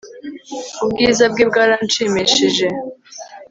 ubwiza 0.83 1.23
bwe 1.31 1.43
bwaranshimishije 1.49 2.65